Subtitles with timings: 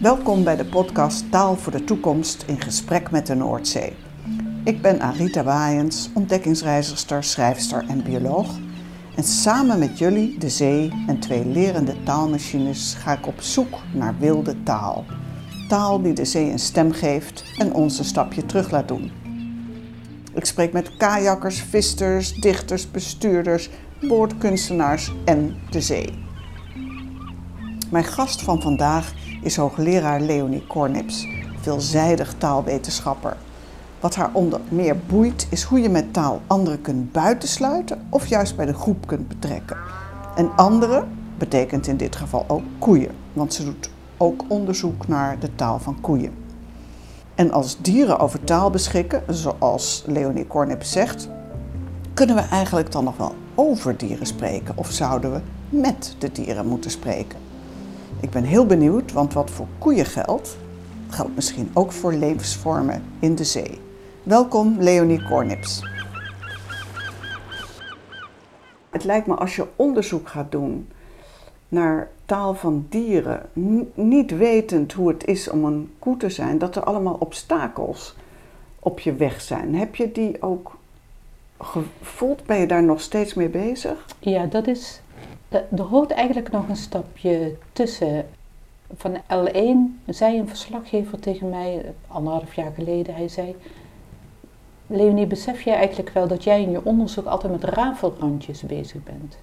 [0.00, 3.96] Welkom bij de podcast Taal voor de Toekomst in gesprek met de Noordzee.
[4.64, 8.58] Ik ben Arita Waaiens, ontdekkingsreizigster, schrijfster en bioloog.
[9.16, 14.14] En samen met jullie, de zee en twee lerende taalmachines ga ik op zoek naar
[14.18, 15.04] wilde taal.
[15.68, 19.10] Taal die de zee een stem geeft en ons een stapje terug laat doen.
[20.34, 23.70] Ik spreek met kajakkers, vissers, dichters, bestuurders,
[24.00, 26.26] boordkunstenaars en de zee.
[27.90, 29.12] Mijn gast van vandaag
[29.42, 31.26] is hoogleraar Leonie Kornips,
[31.60, 33.36] veelzijdig taalwetenschapper.
[34.00, 38.56] Wat haar onder meer boeit is hoe je met taal anderen kunt buitensluiten of juist
[38.56, 39.76] bij de groep kunt betrekken.
[40.36, 41.08] En anderen
[41.38, 46.00] betekent in dit geval ook koeien, want ze doet ook onderzoek naar de taal van
[46.00, 46.34] koeien.
[47.34, 51.28] En als dieren over taal beschikken, zoals Leonie Kornips zegt,
[52.14, 56.66] kunnen we eigenlijk dan nog wel over dieren spreken of zouden we met de dieren
[56.66, 57.38] moeten spreken?
[58.20, 60.56] Ik ben heel benieuwd, want wat voor koeien geldt,
[61.08, 63.80] geldt misschien ook voor levensvormen in de zee.
[64.22, 65.82] Welkom Leonie Kornips.
[68.90, 70.88] Het lijkt me als je onderzoek gaat doen
[71.68, 73.48] naar taal van dieren,
[73.94, 78.16] niet wetend hoe het is om een koe te zijn, dat er allemaal obstakels
[78.78, 79.74] op je weg zijn.
[79.74, 80.77] Heb je die ook
[81.58, 82.46] gevoeld?
[82.46, 84.06] Ben je daar nog steeds mee bezig?
[84.18, 85.00] Ja, dat is
[85.50, 88.26] er hoort eigenlijk nog een stapje tussen.
[88.96, 93.56] Van L1 zei een verslaggever tegen mij, anderhalf jaar geleden, hij zei...
[94.86, 99.38] Leonie, besef jij eigenlijk wel dat jij in je onderzoek altijd met rafelrandjes bezig bent?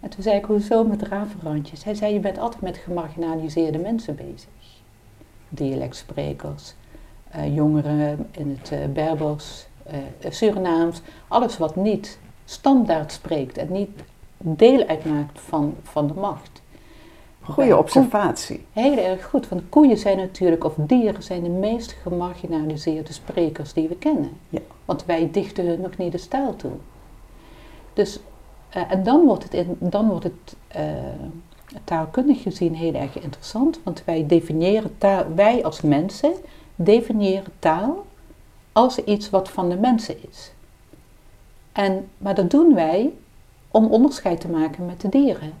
[0.00, 1.84] En toen zei ik, hoezo met rafelrandjes?
[1.84, 4.48] Hij zei, je bent altijd met gemarginaliseerde mensen bezig.
[5.48, 6.74] Dialectsprekers,
[7.36, 9.66] uh, jongeren in het uh, Berbers,
[10.28, 13.90] Surinaams, alles wat niet standaard spreekt en niet
[14.38, 16.62] deel uitmaakt van, van de macht.
[17.40, 18.64] Goede observatie.
[18.72, 23.88] Heel erg goed, want koeien zijn natuurlijk, of dieren zijn de meest gemarginaliseerde sprekers die
[23.88, 24.30] we kennen.
[24.48, 24.60] Ja.
[24.84, 26.72] Want wij dichten hun nog niet de stijl toe.
[27.92, 28.18] Dus,
[28.76, 30.82] uh, en dan wordt het, in, dan wordt het uh,
[31.84, 36.32] taalkundig gezien heel erg interessant, want wij definiëren taal, wij als mensen
[36.74, 38.04] definiëren taal
[38.72, 40.52] als iets wat van de mensen is.
[41.72, 43.12] En, maar dat doen wij
[43.70, 45.52] om onderscheid te maken met de dieren.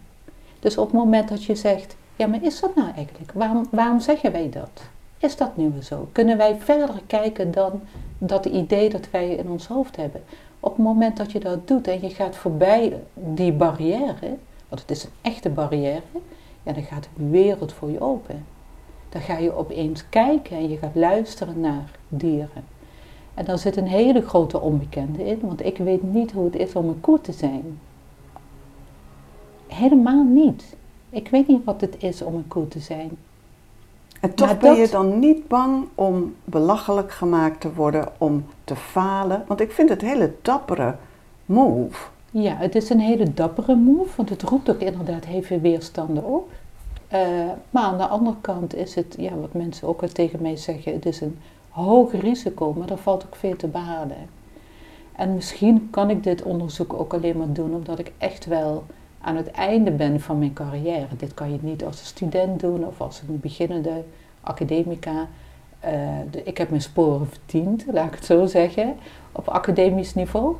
[0.60, 3.32] Dus op het moment dat je zegt, ja, maar is dat nou eigenlijk?
[3.32, 4.82] Waarom, waarom zeggen wij dat?
[5.18, 6.08] Is dat nu zo?
[6.12, 7.80] Kunnen wij verder kijken dan
[8.18, 10.22] dat idee dat wij in ons hoofd hebben?
[10.60, 14.36] Op het moment dat je dat doet en je gaat voorbij die barrière,
[14.68, 16.02] want het is een echte barrière,
[16.62, 18.46] dan gaat de wereld voor je open.
[19.08, 22.71] Dan ga je opeens kijken en je gaat luisteren naar dieren.
[23.34, 26.76] En daar zit een hele grote onbekende in, want ik weet niet hoe het is
[26.76, 27.78] om een koe te zijn.
[29.66, 30.76] Helemaal niet.
[31.10, 33.10] Ik weet niet wat het is om een koe te zijn.
[34.20, 39.44] En toch ben je dan niet bang om belachelijk gemaakt te worden, om te falen?
[39.46, 40.96] Want ik vind het een hele dappere
[41.46, 42.06] move.
[42.30, 46.50] Ja, het is een hele dappere move, want het roept ook inderdaad veel weerstanden op.
[47.12, 47.18] Uh,
[47.70, 50.92] maar aan de andere kant is het, ja, wat mensen ook al tegen mij zeggen,
[50.92, 51.38] het is een
[51.72, 54.16] hoog risico, maar er valt ook veel te behalen.
[55.16, 58.84] En misschien kan ik dit onderzoek ook alleen maar doen omdat ik echt wel
[59.20, 61.16] aan het einde ben van mijn carrière.
[61.16, 64.04] Dit kan je niet als student doen of als een beginnende
[64.40, 65.28] academica.
[65.84, 65.90] Uh,
[66.30, 68.94] de, ik heb mijn sporen verdiend, laat ik het zo zeggen,
[69.32, 70.56] op academisch niveau.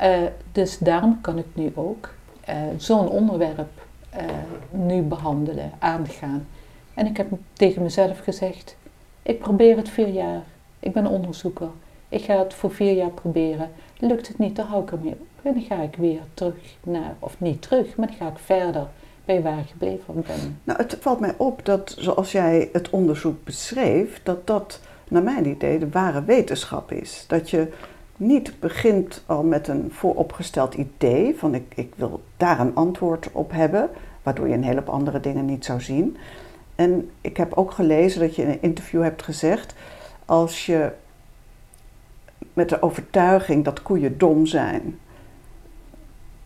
[0.00, 0.16] Uh,
[0.52, 2.14] dus daarom kan ik nu ook
[2.48, 3.86] uh, zo'n onderwerp
[4.70, 6.46] nu behandelen, aangaan.
[6.94, 8.76] En ik heb tegen mezelf gezegd,
[9.28, 10.42] ik probeer het vier jaar.
[10.80, 11.68] Ik ben onderzoeker.
[12.08, 13.70] Ik ga het voor vier jaar proberen.
[13.98, 15.26] Lukt het niet, dan hou ik ermee op.
[15.42, 18.86] En dan ga ik weer terug naar, of niet terug, maar dan ga ik verder
[19.24, 20.60] bij waar ik gebleven ben.
[20.64, 25.46] Nou, het valt mij op dat zoals jij het onderzoek beschreef, dat dat naar mijn
[25.46, 27.24] idee de ware wetenschap is.
[27.26, 27.72] Dat je
[28.16, 33.52] niet begint al met een vooropgesteld idee van ik, ik wil daar een antwoord op
[33.52, 33.90] hebben,
[34.22, 36.16] waardoor je een heleboel andere dingen niet zou zien.
[36.78, 39.74] En ik heb ook gelezen dat je in een interview hebt gezegd,
[40.24, 40.92] als je
[42.52, 44.98] met de overtuiging dat koeien dom zijn,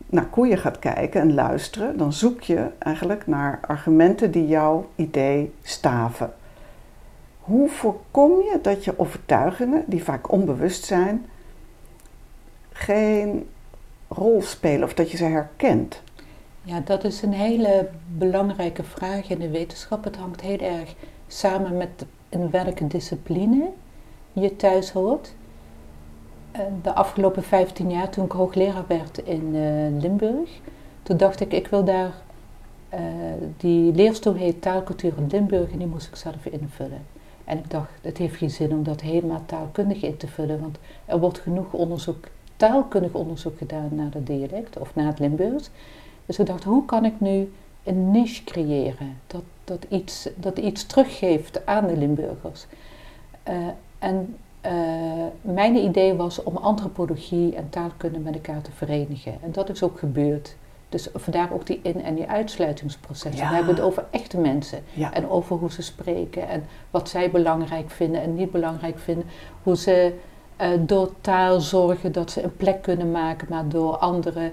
[0.05, 5.53] naar koeien gaat kijken en luisteren, dan zoek je eigenlijk naar argumenten die jouw idee
[5.61, 6.33] staven.
[7.39, 11.25] Hoe voorkom je dat je overtuigingen, die vaak onbewust zijn,
[12.71, 13.49] geen
[14.07, 16.02] rol spelen of dat je ze herkent?
[16.65, 20.03] Ja, dat is een hele belangrijke vraag in de wetenschap.
[20.03, 20.95] Het hangt heel erg
[21.27, 23.69] samen met in welke discipline
[24.33, 25.33] je thuis hoort.
[26.51, 30.49] Eh, de afgelopen 15 jaar, toen ik hoogleraar werd in uh, Limburg,
[31.03, 32.13] Toen dacht ik, ik wil daar,
[32.93, 32.99] uh,
[33.57, 37.05] die leerstoel heet taalcultuur in Limburg en die moest ik zelf invullen.
[37.45, 40.77] En ik dacht, het heeft geen zin om dat helemaal taalkundig in te vullen, want
[41.05, 45.69] er wordt genoeg onderzoek, taalkundig onderzoek gedaan naar het dialect of naar het Limburgs.
[46.25, 47.51] Dus ik dacht, hoe kan ik nu
[47.83, 52.65] een niche creëren dat, dat, iets, dat iets teruggeeft aan de Limburgers?
[53.49, 53.55] Uh,
[53.99, 54.35] en
[54.65, 54.71] uh,
[55.41, 59.33] mijn idee was om antropologie en taalkunde met elkaar te verenigen.
[59.43, 60.55] En dat is ook gebeurd.
[60.89, 63.47] Dus vandaar ook die in- en die uitsluitingsprocessen.
[63.49, 64.83] We hebben het over echte mensen.
[65.13, 66.47] En over hoe ze spreken.
[66.49, 69.25] En wat zij belangrijk vinden en niet belangrijk vinden.
[69.63, 70.13] Hoe ze
[70.61, 73.47] uh, door taal zorgen dat ze een plek kunnen maken.
[73.49, 74.51] Maar door anderen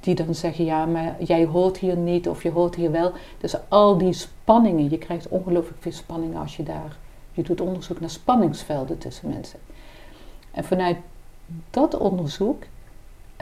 [0.00, 0.64] die dan zeggen...
[0.64, 3.12] Ja, maar jij hoort hier niet of je hoort hier wel.
[3.40, 4.90] Dus al die spanningen.
[4.90, 6.96] Je krijgt ongelooflijk veel spanningen als je daar
[7.36, 9.58] je doet onderzoek naar spanningsvelden tussen mensen.
[10.50, 10.96] En vanuit
[11.70, 12.62] dat onderzoek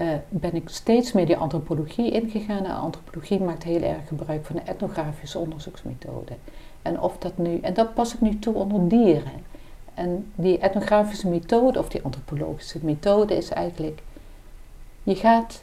[0.00, 2.64] uh, ben ik steeds meer die antropologie ingegaan.
[2.64, 6.32] En antropologie maakt heel erg gebruik van een etnografische onderzoeksmethode.
[6.82, 9.42] En, of dat nu, en dat pas ik nu toe onder dieren.
[9.94, 14.02] En die etnografische methode, of die antropologische methode, is eigenlijk:
[15.02, 15.62] je gaat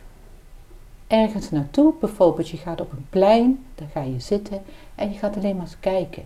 [1.11, 4.61] ergens naartoe, bijvoorbeeld je gaat op een plein, daar ga je zitten
[4.95, 6.23] en je gaat alleen maar eens kijken.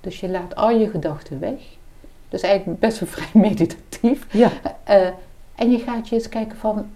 [0.00, 1.60] Dus je laat al je gedachten weg.
[2.28, 4.32] Dus eigenlijk best wel vrij meditatief.
[4.32, 4.50] Ja.
[4.88, 5.08] Uh,
[5.54, 6.86] en je gaat je eens kijken van,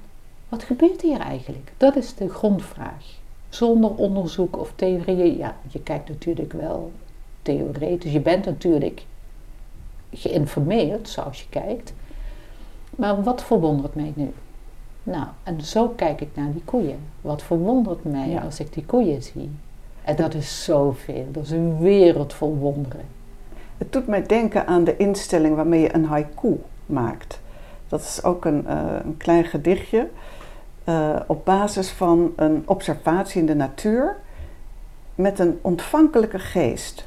[0.49, 1.73] wat gebeurt hier eigenlijk?
[1.77, 3.05] Dat is de grondvraag.
[3.49, 5.37] Zonder onderzoek of theorieën.
[5.37, 6.93] Ja, je kijkt natuurlijk wel
[7.43, 8.13] theoretisch.
[8.13, 9.05] Je bent natuurlijk
[10.13, 11.93] geïnformeerd zoals je kijkt.
[12.91, 14.33] Maar wat verwondert mij nu?
[15.09, 16.99] Nou, en zo kijk ik naar die koeien.
[17.21, 19.51] Wat verwondert mij als ik die koeien zie?
[20.03, 21.27] En dat is zoveel.
[21.31, 23.05] Dat is een wereld vol wonderen.
[23.79, 27.41] Het doet mij denken aan de instelling waarmee je een haiku maakt.
[27.89, 30.09] Dat is ook een, uh, een klein gedichtje
[30.85, 34.17] uh, op basis van een observatie in de natuur
[35.15, 37.07] met een ontvankelijke geest.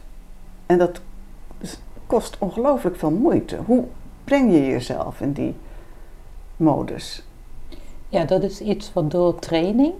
[0.65, 1.01] En dat
[2.07, 3.57] kost ongelooflijk veel moeite.
[3.65, 3.85] Hoe
[4.23, 5.55] breng je jezelf in die
[6.55, 7.23] modus?
[8.11, 9.93] Ja, dat is iets wat door training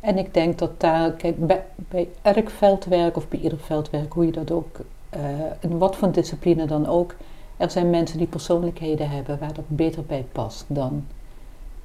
[0.00, 4.26] en ik denk dat daar, kijk, bij, bij elk veldwerk of bij ieder veldwerk, hoe
[4.26, 4.80] je dat ook,
[5.16, 5.20] uh,
[5.60, 7.14] in wat voor discipline dan ook,
[7.56, 11.06] er zijn mensen die persoonlijkheden hebben waar dat beter bij past dan.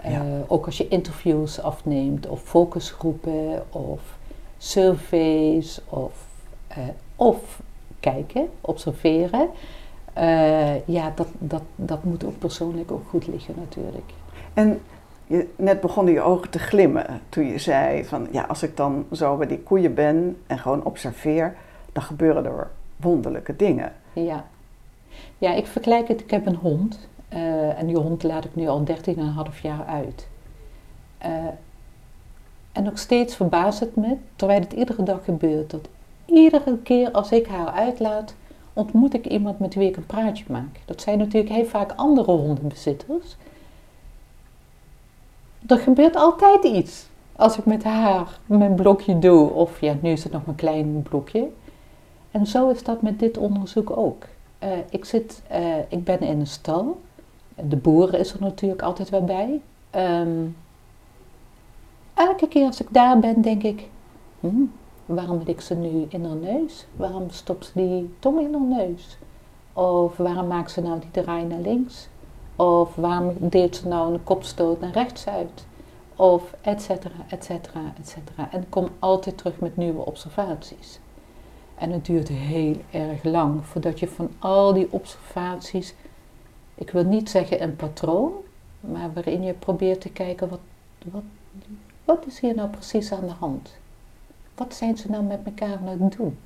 [0.05, 4.17] Uh, Ook als je interviews afneemt, of focusgroepen, of
[4.57, 6.25] surveys, of,
[6.77, 6.77] uh,
[7.15, 7.61] of
[7.99, 9.49] kijken, observeren.
[10.85, 14.11] ja, dat, dat, dat moet ook persoonlijk ook goed liggen natuurlijk.
[14.53, 14.81] En
[15.27, 19.05] je, net begonnen je ogen te glimmen toen je zei van ja, als ik dan
[19.11, 21.55] zo bij die koeien ben en gewoon observeer,
[21.91, 23.93] dan gebeuren er wonderlijke dingen.
[24.13, 24.45] Ja,
[25.37, 28.67] ja ik vergelijk het, ik heb een hond uh, en die hond laat ik nu
[28.67, 28.83] al
[29.55, 30.27] 13,5 jaar uit.
[31.25, 31.29] Uh,
[32.71, 35.87] en nog steeds verbaast het me, terwijl het iedere dag gebeurt, dat
[36.25, 38.35] iedere keer als ik haar uitlaat,
[38.73, 40.79] ontmoet ik iemand met wie ik een praatje maak.
[40.85, 43.35] Dat zijn natuurlijk heel vaak andere hondenbezitters
[45.67, 47.07] er gebeurt altijd iets.
[47.35, 51.01] Als ik met haar mijn blokje doe, of ja, nu is het nog een klein
[51.01, 51.47] blokje.
[52.31, 54.25] En zo is dat met dit onderzoek ook.
[54.63, 57.01] Uh, ik, zit, uh, ik ben in een stal.
[57.55, 59.61] De boeren is er natuurlijk altijd wel bij.
[59.95, 60.55] Um,
[62.13, 63.89] elke keer als ik daar ben, denk ik:
[64.39, 64.71] hmm,
[65.05, 66.85] waarom wil ik ze nu in haar neus?
[66.95, 69.17] Waarom stopt ze die tong in haar neus?
[69.73, 72.07] Of waarom maakt ze nou die draai naar links?
[72.55, 75.65] Of waarom deelt ze nou een kopstoot naar rechts uit?
[76.15, 78.51] Of et cetera, et cetera, et cetera.
[78.51, 80.99] En kom altijd terug met nieuwe observaties.
[81.75, 85.93] En het duurt heel erg lang voordat je van al die observaties,
[86.75, 88.31] ik wil niet zeggen een patroon,
[88.79, 90.59] maar waarin je probeert te kijken wat,
[91.11, 91.23] wat,
[92.05, 93.75] wat is hier nou precies aan de hand?
[94.55, 96.37] Wat zijn ze nou met elkaar aan het doen?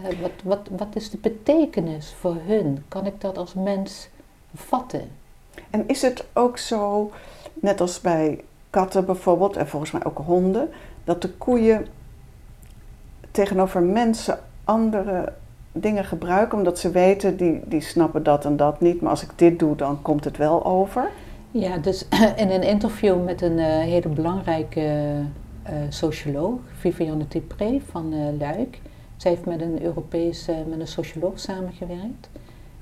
[0.00, 2.84] Uh, wat, wat, wat is de betekenis voor hun?
[2.88, 4.08] Kan ik dat als mens
[4.54, 5.08] vatten.
[5.70, 7.10] En is het ook zo,
[7.54, 8.40] net als bij
[8.70, 10.68] katten bijvoorbeeld, en volgens mij ook honden,
[11.04, 11.86] dat de koeien
[13.30, 15.32] tegenover mensen andere
[15.72, 19.30] dingen gebruiken, omdat ze weten, die, die snappen dat en dat niet, maar als ik
[19.36, 21.10] dit doe, dan komt het wel over?
[21.50, 28.12] Ja, dus in een interview met een uh, hele belangrijke uh, socioloog, Viviane Tipré van
[28.12, 28.80] uh, Luik.
[29.16, 32.28] Zij heeft met een Europese, met een socioloog samengewerkt.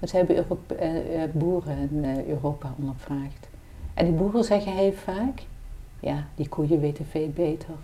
[0.05, 3.49] Ze hebben Europe, uh, boeren in uh, Europa ondervraagd.
[3.95, 5.43] En die boeren zeggen heel vaak,
[6.01, 7.75] ja, die koeien weten veel beter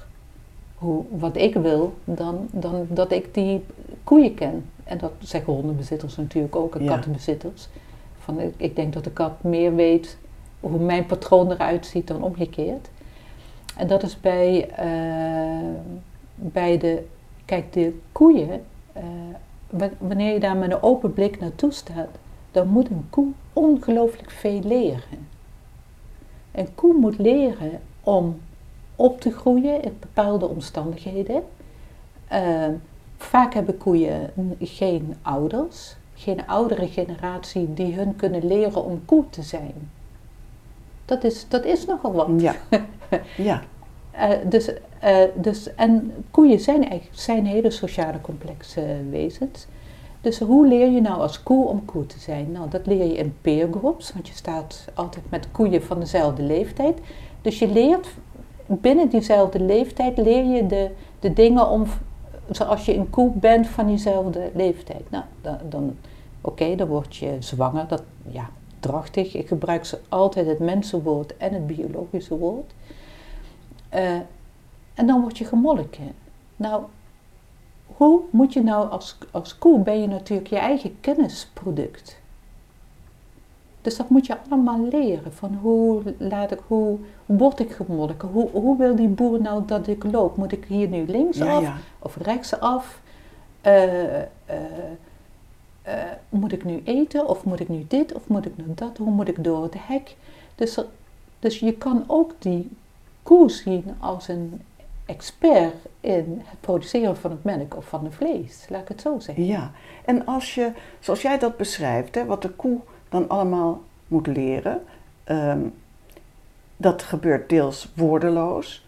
[0.74, 3.64] hoe, wat ik wil dan, dan dat ik die
[4.04, 4.64] koeien ken.
[4.84, 7.68] En dat zeggen hondenbezitters natuurlijk ook en kattenbezitters.
[8.18, 10.18] Van, ik, ik denk dat de kat meer weet
[10.60, 12.88] hoe mijn patroon eruit ziet dan omgekeerd.
[13.76, 15.68] En dat is bij, uh,
[16.34, 17.06] bij de,
[17.44, 18.64] kijk, de koeien,
[18.96, 19.02] uh,
[19.98, 22.08] wanneer je daar met een open blik naartoe staat,
[22.50, 25.28] dan moet een koe ongelooflijk veel leren.
[26.52, 28.40] Een koe moet leren om
[28.96, 31.42] op te groeien in bepaalde omstandigheden.
[32.32, 32.66] Uh,
[33.16, 34.30] vaak hebben koeien
[34.60, 39.90] geen ouders, geen oudere generatie die hun kunnen leren om koe te zijn.
[41.04, 42.28] Dat is, dat is nogal wat.
[42.36, 42.54] Ja.
[43.36, 43.62] ja.
[44.14, 44.70] Uh, dus,
[45.04, 49.66] uh, dus, en koeien zijn, eigenlijk, zijn hele sociale complexe wezens.
[50.20, 52.52] Dus hoe leer je nou als koe om koe te zijn?
[52.52, 56.98] Nou, dat leer je in peergroups, want je staat altijd met koeien van dezelfde leeftijd.
[57.42, 58.08] Dus je leert
[58.66, 61.86] binnen diezelfde leeftijd leer je de, de dingen om,
[62.50, 65.10] zoals je een koe bent van diezelfde leeftijd.
[65.10, 65.96] Nou, dan, dan
[66.40, 67.88] oké, dan word je zwanger.
[67.88, 69.34] Dat, ja, drachtig.
[69.34, 72.72] Ik gebruik ze altijd het mensenwoord en het biologische woord.
[73.94, 74.16] Uh,
[74.94, 76.14] en dan word je gemolken.
[76.56, 76.84] Nou,
[77.86, 82.22] hoe moet je nou als, als koe, ben je natuurlijk je eigen kennisproduct.
[83.84, 85.32] Dus dat moet je allemaal leren.
[85.32, 88.28] Van hoe, laat ik, hoe word ik gemolken?
[88.28, 90.36] Hoe, hoe wil die boer nou dat ik loop?
[90.36, 93.02] Moet ik hier nu linksaf ja, of rechtsaf?
[93.66, 94.22] Uh, uh,
[95.86, 95.92] uh,
[96.28, 98.96] moet ik nu eten of moet ik nu dit of moet ik nu dat?
[98.96, 100.16] Hoe moet ik door het hek?
[100.54, 100.78] Dus,
[101.38, 102.70] dus je kan ook die
[103.22, 104.60] koe zien als een
[105.06, 109.18] expert in het produceren van het melk of van het vlees, laat ik het zo
[109.18, 109.44] zeggen.
[109.44, 109.70] Ja,
[110.04, 114.82] en als je, zoals jij dat beschrijft, hè, wat de koe dan allemaal moet leren,
[115.24, 115.74] um,
[116.76, 118.86] dat gebeurt deels woordeloos,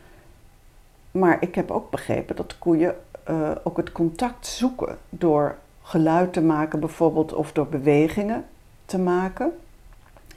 [1.11, 2.97] maar ik heb ook begrepen dat koeien
[3.31, 8.45] uh, ook het contact zoeken door geluid te maken bijvoorbeeld of door bewegingen
[8.85, 9.53] te maken.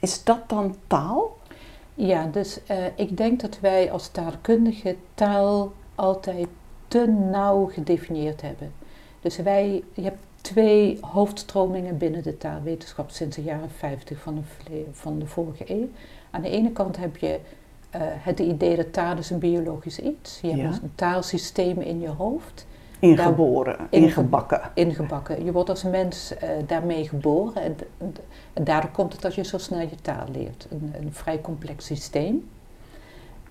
[0.00, 1.38] Is dat dan taal?
[2.06, 6.48] Ja, dus uh, ik denk dat wij als taalkundige taal altijd
[6.88, 8.72] te nauw gedefinieerd hebben.
[9.20, 14.84] Dus wij, je hebt twee hoofdstromingen binnen de taalwetenschap sinds de jaren 50 van de,
[14.92, 15.88] van de vorige eeuw.
[16.30, 17.38] Aan de ene kant heb je
[17.96, 20.38] uh, het idee dat taal is een biologisch iets.
[20.42, 22.66] Je hebt een taalsysteem in je hoofd.
[23.00, 24.60] Ingeboren, Daar, ingebakken.
[24.74, 25.44] Ingebakken.
[25.44, 27.76] Je wordt als mens uh, daarmee geboren en,
[28.52, 30.66] en, daardoor komt het dat je zo snel je taal leert.
[30.70, 32.48] Een, een vrij complex systeem.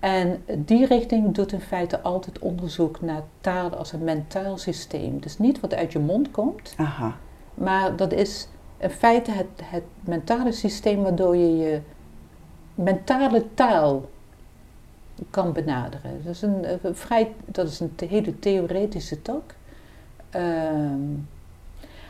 [0.00, 5.20] En die richting doet in feite altijd onderzoek naar taal als een mentaal systeem.
[5.20, 7.16] Dus niet wat uit je mond komt, Aha.
[7.54, 11.80] maar dat is in feite het, het mentale systeem waardoor je je
[12.74, 14.08] mentale taal
[15.30, 16.22] kan benaderen.
[16.24, 19.54] Dat is een, vrij, dat is een hele theoretische tak.
[20.30, 21.00] Ehm,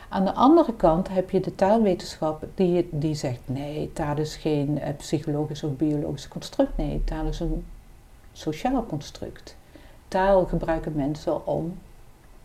[0.09, 4.77] aan de andere kant heb je de taalwetenschap die, die zegt: nee, taal is geen
[4.77, 6.77] uh, psychologisch of biologisch construct.
[6.77, 7.65] Nee, taal is een
[8.31, 9.55] sociaal construct.
[10.07, 11.77] Taal gebruiken mensen om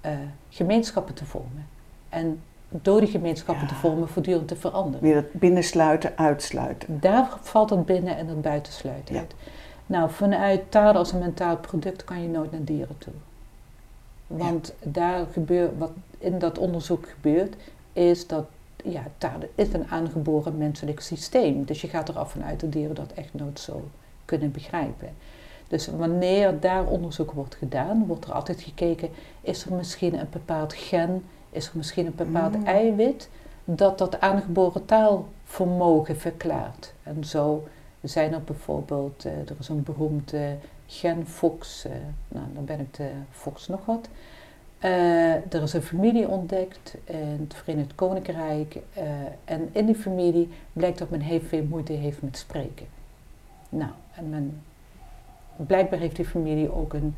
[0.06, 0.12] uh,
[0.49, 1.66] gemeenschappen te vormen.
[2.08, 5.00] En door die gemeenschappen te vormen voortdurend te veranderen.
[5.00, 7.00] Weer het binnensluiten, uitsluiten.
[7.00, 9.25] Daar valt het binnen en het buitensluiten ja.
[9.87, 13.12] Nou, vanuit taal als een mentaal product kan je nooit naar dieren toe.
[14.26, 17.55] Want daar gebeurt, wat in dat onderzoek gebeurt,
[17.93, 18.45] is dat
[18.85, 21.64] ja, taal is een aangeboren menselijk systeem.
[21.64, 23.88] Dus je gaat eraf vanuit dat dieren dat echt nooit zo
[24.25, 25.09] kunnen begrijpen.
[25.69, 29.09] Dus wanneer daar onderzoek wordt gedaan, wordt er altijd gekeken,
[29.40, 32.66] is er misschien een bepaald gen, is er misschien een bepaald mm.
[32.66, 33.28] eiwit
[33.64, 36.93] dat dat aangeboren taalvermogen verklaart.
[37.02, 37.66] En zo
[38.09, 41.93] zijn er bijvoorbeeld, uh, er is een beroemde gen Fox, uh,
[42.29, 44.09] nou dan ben ik de Fox nog wat.
[44.85, 48.79] Uh, er is een familie ontdekt in het Verenigd Koninkrijk
[49.45, 52.87] en in die familie blijkt dat men heel veel moeite heeft met spreken.
[53.69, 54.63] Nou, en men
[55.57, 57.15] blijkbaar heeft die familie ook een,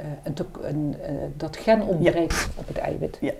[0.00, 0.94] uh, een, een
[1.36, 3.18] dat gen ontbreekt op het eiwit.
[3.20, 3.32] Ja.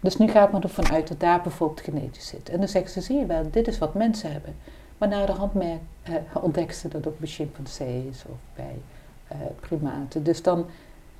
[0.00, 2.48] Dus nu gaat men ervan uit dat daar bijvoorbeeld genetisch zit.
[2.48, 4.54] En dan zeggen ze, zie je wel, dit is wat mensen hebben.
[4.98, 8.76] Maar na de hand merk, uh, ontdekt ze dat ook bij chimpansees of bij
[9.60, 10.22] primaten.
[10.22, 10.66] Dus dan,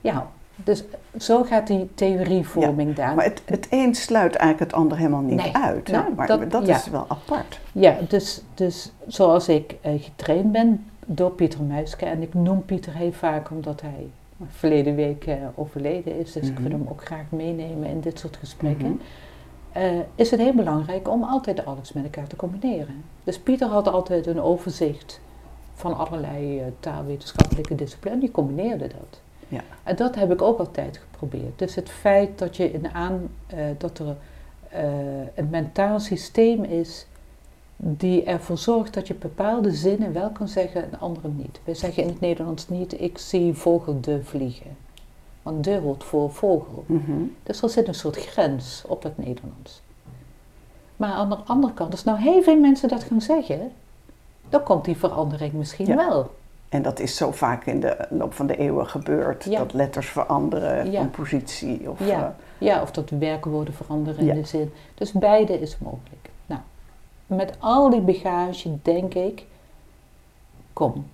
[0.00, 0.84] ja, dus
[1.18, 3.14] zo gaat die theorievorming ja, daar.
[3.14, 5.88] Maar het, het een sluit eigenlijk het ander helemaal niet uit.
[5.88, 7.60] Nou, maar dat, dat is wel apart.
[7.72, 12.06] Ja, dus, dus zoals ik getraind ben, door Pieter Muiske.
[12.06, 14.10] En ik noem Pieter heel vaak omdat hij
[14.46, 16.32] verleden week uh, overleden is.
[16.32, 16.78] Dus ik wil mhm.
[16.78, 18.88] hem ook graag meenemen in dit soort gesprekken.
[18.88, 19.00] Mm
[20.14, 23.04] is het heel belangrijk om altijd alles met elkaar te combineren.
[23.24, 25.20] Dus Pieter had altijd een overzicht
[25.74, 28.20] van allerlei uh, taalwetenschappelijke disciplines.
[28.20, 29.20] Die combineerde dat.
[29.48, 29.60] Ja.
[29.82, 31.58] En dat heb ik ook altijd geprobeerd.
[31.58, 33.28] Dus het feit dat, je in aan,
[33.78, 34.16] dat er
[35.34, 37.06] een mentaal systeem is
[37.76, 41.60] die ervoor zorgt dat je bepaalde zinnen wel kan zeggen en andere niet.
[41.64, 44.76] We zeggen in het Nederlands niet, ik zie vogelde vliegen.
[45.46, 46.84] Want de hoort voor vogel.
[46.86, 47.12] Mhm.
[47.42, 49.82] Dus er zit een soort grens op het Nederlands.
[50.96, 53.72] Maar aan de andere kant, als nou heel veel mensen dat gaan zeggen,
[54.48, 55.96] dan komt die verandering misschien Ja.
[55.96, 56.30] wel.
[56.68, 59.44] En dat is zo vaak in de loop van de eeuwen gebeurd.
[59.44, 59.58] Ja.
[59.58, 60.98] Dat letters veranderen Ja.
[61.00, 61.90] van positie.
[61.90, 62.24] Of, Ja.
[62.24, 62.28] eh,
[62.66, 64.72] Ja, of dat werkwoorden veranderen in de zin.
[64.94, 66.30] Dus beide is mogelijk.
[66.46, 66.60] Nou,
[67.26, 69.44] met al die bagage denk ik,
[70.72, 71.06] kom.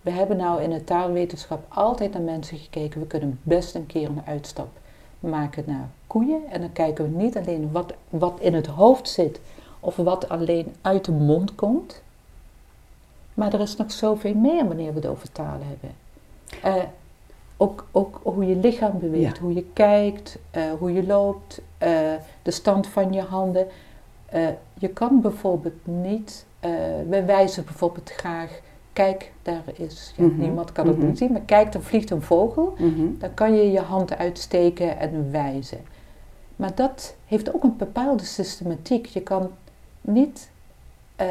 [0.00, 3.00] We hebben nou in de taalwetenschap altijd naar mensen gekeken.
[3.00, 4.68] We kunnen best een keer een uitstap
[5.20, 6.40] maken naar koeien.
[6.50, 9.40] En dan kijken we niet alleen wat, wat in het hoofd zit
[9.80, 12.02] of wat alleen uit de mond komt.
[13.34, 15.90] Maar er is nog zoveel meer wanneer we het over talen hebben.
[16.62, 16.88] Eh,
[17.56, 19.42] ook, ook hoe je lichaam beweegt, Ja.
[19.42, 21.90] hoe je kijkt, eh, hoe je loopt, eh,
[22.42, 23.66] de stand van je handen.
[24.78, 26.46] Je kan bijvoorbeeld niet,
[27.08, 28.60] we wijzen bijvoorbeeld graag,
[29.00, 31.06] kijk, daar is, ja, Mhm, niemand kan het mhm.
[31.06, 32.74] niet zien, maar kijk, er vliegt een vogel.
[32.78, 33.06] mhm.
[33.18, 35.78] Dan kan je je hand uitsteken en wijzen.
[36.56, 39.06] Maar dat heeft ook een bepaalde systematiek.
[39.06, 39.50] Je kan
[40.00, 40.50] niet,
[41.16, 41.26] eh,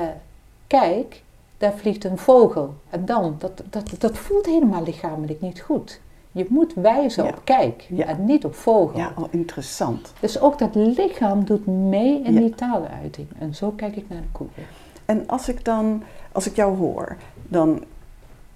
[0.67, 1.23] kijk,
[1.57, 2.73] daar vliegt een vogel.
[2.89, 5.99] En dan, dat, dat, dat voelt helemaal lichamelijk niet goed.
[6.31, 7.29] Je moet wijzen Ja.
[7.29, 8.05] op kijk Ja.
[8.05, 8.97] en niet op vogel.
[8.99, 10.13] Ja, oh, interessant.
[10.19, 12.39] Dus ook dat lichaam doet mee in Ja.
[12.39, 13.27] die taaluiting.
[13.39, 14.67] En zo kijk ik naar de koeien.
[15.05, 17.17] En als ik dan, als ik jou hoor,
[17.49, 17.83] dan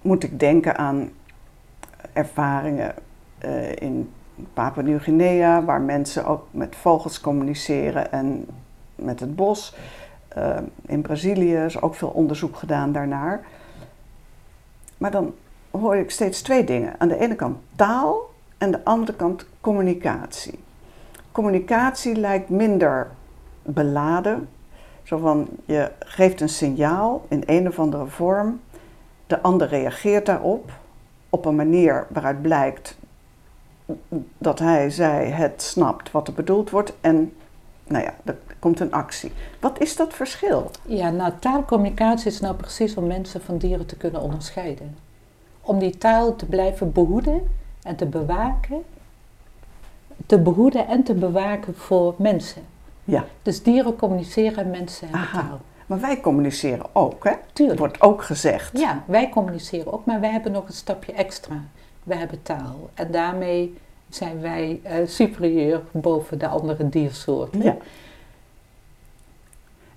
[0.02, 1.10] moet ik denken aan
[2.12, 2.94] ervaringen
[3.38, 4.12] eh, in
[4.54, 8.46] Papua Nieuw-Guinea, waar mensen ook met vogels communiceren en
[8.94, 9.76] met het bos.
[10.28, 13.46] Eh, in Brazilië is ook veel onderzoek gedaan daarnaar.
[14.98, 15.34] Maar dan
[15.70, 16.94] hoor ik steeds twee dingen.
[16.98, 20.58] Aan de ene kant taal en aan de andere kant communicatie.
[21.32, 23.10] Communicatie lijkt minder
[23.62, 24.48] beladen.
[25.02, 28.60] Zo van, je geeft een signaal in een of andere vorm.
[29.26, 30.70] De ander reageert daarop
[31.30, 32.96] op een manier waaruit blijkt
[34.38, 36.92] dat hij, zij het snapt wat er bedoeld wordt.
[37.00, 37.32] En
[37.84, 39.32] nou ja, er komt een actie.
[39.60, 40.70] Wat is dat verschil?
[40.82, 44.96] Ja, nou, taalcommunicatie is nou precies om mensen van dieren te kunnen onderscheiden.
[45.60, 47.48] Om die taal te blijven behoeden
[47.82, 48.82] en te bewaken.
[50.26, 52.62] Te behoeden en te bewaken voor mensen.
[53.04, 55.60] Ja, Dus dieren communiceren en mensen hebben taal.
[55.86, 57.32] Maar wij communiceren ook, hè?
[57.52, 57.78] Tuurlijk.
[57.78, 58.78] Wordt ook gezegd.
[58.78, 61.54] Ja, wij communiceren ook, maar wij hebben nog een stapje extra.
[62.02, 62.90] Wij hebben taal.
[62.94, 63.76] En daarmee
[64.08, 67.62] zijn wij eh, superieur boven de andere diersoorten.
[67.62, 67.76] Ja.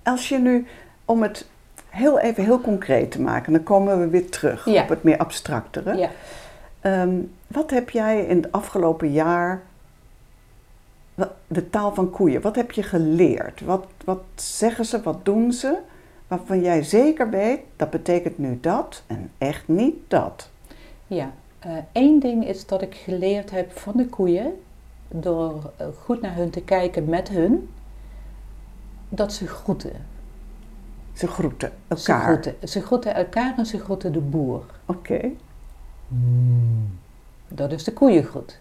[0.02, 0.66] Als je nu,
[1.04, 1.46] om het
[1.88, 4.82] heel even heel concreet te maken, dan komen we weer terug Ja.
[4.82, 5.96] op het meer abstractere.
[5.96, 6.10] Ja.
[6.80, 7.10] Ehm,
[7.46, 9.62] wat heb jij in het afgelopen jaar,
[11.46, 13.60] de taal van koeien, wat heb je geleerd?
[13.60, 15.78] Wat, wat zeggen ze, wat doen ze,
[16.28, 20.48] waarvan jij zeker weet, dat betekent nu dat en echt niet dat?
[21.06, 21.32] Ja,
[21.92, 24.52] één ding is dat ik geleerd heb van de koeien,
[25.08, 27.68] door eh, goed naar hun te kijken met hun,
[29.08, 29.92] dat ze groeten.
[31.12, 32.22] Ze groeten Ze elkaar.
[32.22, 34.64] groeten, ze groeten elkaar en ze groeten de boer.
[34.86, 35.20] Oké,
[37.48, 38.58] Dat is de koeiengroet.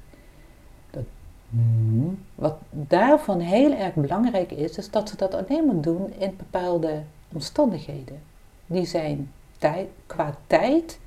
[1.50, 6.36] Dat, wat daarvan heel erg belangrijk is, is dat ze dat alleen maar doen in
[6.38, 7.02] bepaalde
[7.34, 8.22] omstandigheden.
[8.66, 11.00] Die zijn tij- qua tijd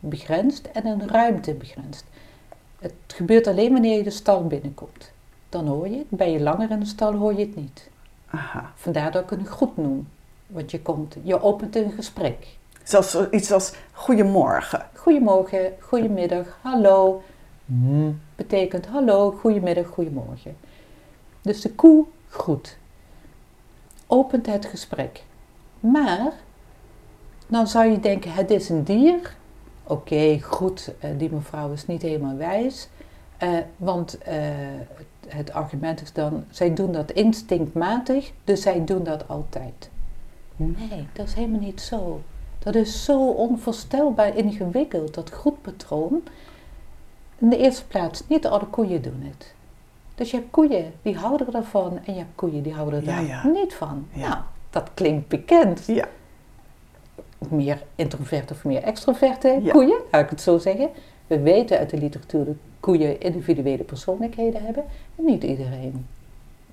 [0.00, 2.04] begrensd en in ruimte begrensd.
[2.78, 5.12] Het gebeurt alleen wanneer je de stal binnenkomt.
[5.48, 6.06] Dan hoor je het.
[6.08, 7.88] Ben je langer in de stal, hoor je het niet.
[8.30, 8.72] aha.
[8.74, 10.08] Vandaar dat ik het een groet noem.
[10.46, 12.46] Want je komt, je opent een gesprek.
[12.84, 14.86] Zelfs iets als goedemorgen.
[14.94, 17.22] Goedemorgen, goedemiddag, hallo.
[18.36, 20.56] Betekent hallo, goedemiddag, goedemorgen.
[21.40, 22.76] Dus de koe groet.
[24.06, 25.24] Opent het gesprek.
[25.80, 26.32] Maar,
[27.46, 29.36] dan zou je denken, het is een dier.
[29.84, 32.88] Oké, goed, eh, die mevrouw is niet helemaal wijs.
[33.36, 34.34] Eh, want eh,
[34.94, 39.90] het, het argument is dan, zij doen dat instinctmatig, dus zij doen dat altijd.
[40.56, 42.20] Nee, dat is helemaal niet zo.
[42.58, 46.22] Dat is zo onvoorstelbaar ingewikkeld, dat groetpatroon.
[47.40, 49.54] In de eerste plaats, niet alle koeien doen het.
[50.14, 53.18] Dus je hebt koeien die houden ervan en je hebt koeien die houden er Ja,
[53.20, 53.46] ja.
[53.46, 54.06] niet van.
[54.12, 54.28] Ja.
[54.28, 55.86] Nou, dat klinkt bekend.
[55.86, 56.08] Ja,
[57.48, 60.88] Meer introverte of meer extroverte koeien, laat ik het zo zeggen.
[61.26, 64.84] We weten uit de literatuur dat koeien individuele persoonlijkheden hebben.
[65.16, 66.06] En niet iedereen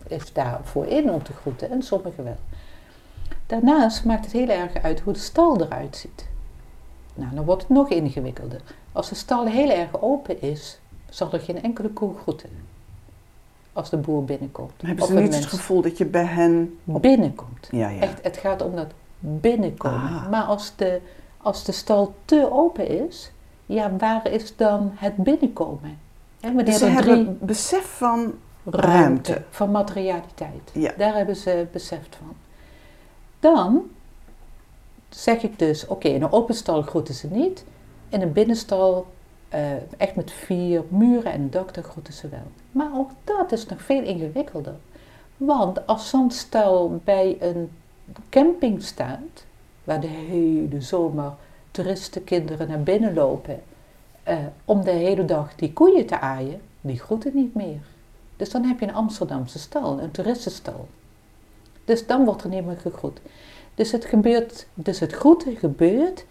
[0.07, 2.37] is daarvoor in om te groeten en sommigen wel.
[3.45, 6.27] Daarnaast maakt het heel erg uit hoe de stal eruit ziet.
[7.17, 8.61] Nou, dan wordt het nog ingewikkelder.
[8.91, 12.49] Als de stal heel erg open is, zal er geen enkele koe groeten.
[13.73, 14.71] Als de boer binnenkomt.
[14.81, 16.77] hebben ze een niet het gevoel dat je bij hen...
[16.85, 17.67] op- binnenkomt.
[17.71, 17.99] Ja, ja.
[18.01, 18.87] Echt, het gaat om dat
[19.19, 19.99] binnenkomen.
[20.01, 20.29] Ah.
[20.29, 21.01] Maar als de,
[21.37, 23.31] als de stal te open is,
[23.65, 25.97] ja, waar is dan het binnenkomen?
[26.39, 28.33] Hè, maar Dus ze hebben besef van
[28.65, 29.43] ruimte, ruimte.
[29.49, 30.71] van materialiteit.
[30.73, 30.93] Ja.
[30.97, 32.35] Daar hebben ze beseft van.
[33.39, 33.83] Dan
[35.17, 37.65] zeg ik dus, oké, in een open stal groeten ze niet.
[38.09, 39.07] In een binnenstal,
[39.49, 39.61] eh,
[39.97, 42.51] echt met vier muren en een dak, daar groeten ze wel.
[42.71, 44.75] Maar ook dat is nog veel ingewikkelder.
[45.37, 47.71] Want als zo'n stal bij een
[48.29, 49.45] camping staat,
[49.83, 51.33] waar de hele zomer
[51.71, 53.61] toeristenkinderen naar binnen lopen,
[54.23, 57.81] eh, om de hele dag die koeien te aaien, die groeten niet meer.
[58.35, 60.87] Dus dan heb je een Amsterdamse stal, een toeristenstal.
[61.85, 63.19] Dus dan wordt er niet meer gegroet.
[63.77, 66.25] Dus het, gebeurt, dus het groeten gebeurt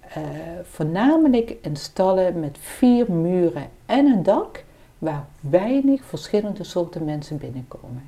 [0.00, 0.22] eh,
[0.70, 4.64] voornamelijk in stallen met vier muren en een dak,
[4.98, 8.02] waar weinig verschillende soorten mensen binnenkomen.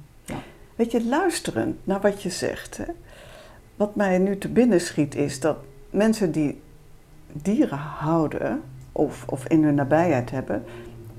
[0.76, 2.84] Weet je, luisterend naar wat je zegt, hè,
[3.76, 5.56] wat mij nu te binnen schiet is dat
[5.90, 6.60] mensen die
[7.32, 10.64] dieren houden of, of in hun nabijheid hebben,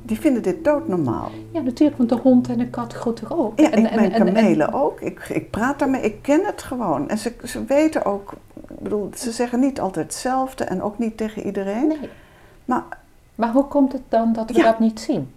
[0.02, 1.30] die vinden dit doodnormaal.
[1.52, 3.60] ja, natuurlijk, want de hond en de kat groeten ook.
[3.60, 5.02] Ja, En- ik en- kamelen ook.
[5.02, 7.10] Ik, ik praat daarmee, ik ken het gewoon.
[7.10, 8.34] En ze, ze weten ook,
[8.70, 11.88] ik bedoel, ze zeggen niet altijd hetzelfde en ook niet tegen iedereen.
[11.88, 12.10] Nee.
[12.66, 12.84] Maar
[13.36, 14.64] Maar hoe komt het dan dat we Ja.
[14.64, 15.34] dat niet zien?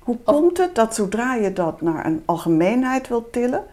[0.00, 3.64] hoe komt het dat zodra je dat naar een algemeenheid wilt tillen,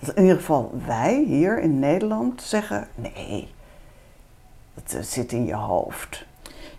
[0.00, 3.48] dat in ieder geval wij hier in Nederland zeggen: nee,
[4.74, 6.26] het eh, zit in je hoofd.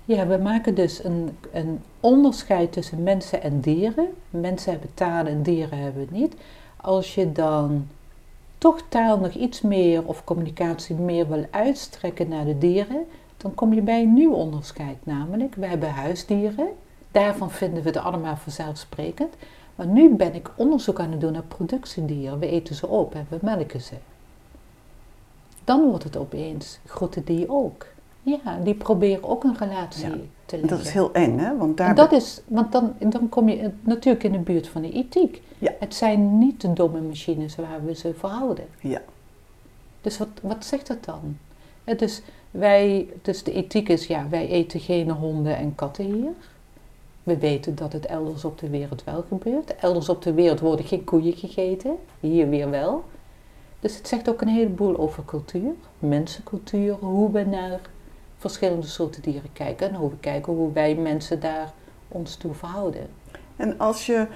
[0.09, 4.07] Ja, we maken dus een, een onderscheid tussen mensen en dieren.
[4.29, 6.35] Mensen hebben taal en dieren hebben het niet.
[6.75, 7.87] Als je dan
[8.57, 13.05] toch taal nog iets meer of communicatie meer wil uitstrekken naar de dieren,
[13.37, 14.97] dan kom je bij een nieuw onderscheid.
[15.03, 16.67] Namelijk, we hebben huisdieren.
[17.11, 19.33] Daarvan vinden we het allemaal vanzelfsprekend.
[19.75, 22.39] Maar nu ben ik onderzoek aan het doen naar productiedieren.
[22.39, 23.95] We eten ze op en we melken ze.
[25.63, 27.85] Dan wordt het opeens, groeten die ook.
[28.23, 30.15] Ja, die proberen ook een relatie Ja.
[30.45, 30.67] te En leggen.
[30.77, 31.57] dat is heel eng, hè?
[31.57, 34.81] Want daar En dat is, want dan, dan kom je natuurlijk in de buurt van
[34.81, 35.41] de ethiek.
[35.57, 35.71] Ja.
[35.79, 38.65] Het zijn niet de domme machines waar we ze voor houden.
[38.81, 39.01] Ja.
[40.01, 41.37] Dus wat, wat zegt dat dan?
[41.97, 46.31] Dus, wij, dus de ethiek is, ja, wij eten geen honden en katten hier.
[47.23, 49.75] We weten dat het elders op de wereld wel gebeurt.
[49.75, 53.03] Elders op de wereld worden geen koeien gegeten, hier weer wel.
[53.79, 57.79] Dus het zegt ook een heleboel over cultuur, mensencultuur, hoe we naar
[58.39, 61.71] verschillende soorten dieren kijken en hoe we kijken hoe wij mensen daar
[62.07, 63.07] ons toe verhouden.
[63.55, 64.27] En als je